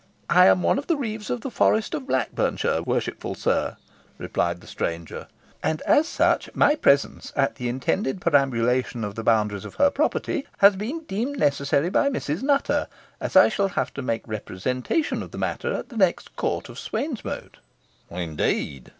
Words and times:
"I 0.31 0.47
am 0.47 0.63
one 0.63 0.79
of 0.79 0.87
the 0.87 0.97
reeves 0.97 1.29
of 1.29 1.41
the 1.41 1.51
forest 1.51 1.93
of 1.93 2.07
Blackburnshire, 2.07 2.81
worshipful 2.85 3.35
sir," 3.35 3.77
replied 4.17 4.59
the 4.59 4.65
stranger, 4.65 5.27
"and 5.61 5.79
as 5.83 6.07
such 6.07 6.49
my 6.55 6.73
presence, 6.73 7.31
at 7.35 7.57
the 7.57 7.69
intended 7.69 8.19
perambulation 8.19 9.03
of 9.03 9.13
the 9.13 9.21
boundaries 9.21 9.63
of 9.63 9.75
her 9.75 9.91
property, 9.91 10.47
has 10.57 10.75
been 10.75 11.03
deemed 11.03 11.37
necessary 11.37 11.91
by 11.91 12.09
Mrs. 12.09 12.41
Nutter, 12.41 12.87
as 13.19 13.35
I 13.35 13.47
shall 13.47 13.67
have 13.67 13.93
to 13.93 14.01
make 14.01 14.25
a 14.25 14.31
representation 14.31 15.21
of 15.21 15.29
the 15.29 15.37
matter 15.37 15.71
at 15.71 15.89
the 15.89 15.97
next 15.97 16.35
court 16.35 16.67
of 16.67 16.77
swainmote." 16.79 17.57
"Indeed!" 18.09 18.89